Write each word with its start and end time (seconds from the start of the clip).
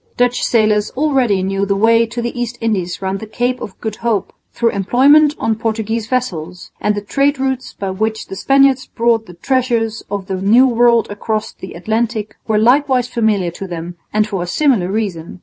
Dutch 0.17 0.43
sailors 0.43 0.89
already 0.97 1.43
knew 1.43 1.63
the 1.63 1.75
way 1.75 2.07
to 2.07 2.23
the 2.23 2.35
East 2.35 2.57
Indies 2.59 3.03
round 3.03 3.19
the 3.19 3.27
Cape 3.27 3.61
of 3.61 3.79
Good 3.79 3.97
Hope 3.97 4.33
through 4.51 4.71
employment 4.71 5.35
on 5.37 5.53
Portuguese 5.53 6.07
vessels; 6.07 6.71
and 6.81 6.95
the 6.95 7.03
trade 7.03 7.37
routes 7.37 7.73
by 7.75 7.91
which 7.91 8.25
the 8.25 8.35
Spaniards 8.35 8.87
brought 8.87 9.27
the 9.27 9.35
treasures 9.35 10.01
of 10.09 10.25
the 10.25 10.41
New 10.41 10.65
World 10.65 11.05
across 11.11 11.53
the 11.53 11.73
Atlantic 11.75 12.35
were 12.47 12.57
likewise 12.57 13.09
familiar 13.09 13.51
to 13.51 13.67
them 13.67 13.95
and 14.11 14.25
for 14.27 14.41
a 14.41 14.47
similar 14.47 14.91
reason. 14.91 15.39